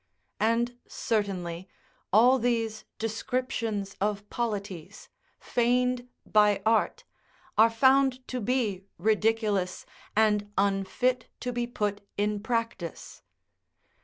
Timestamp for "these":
2.39-2.85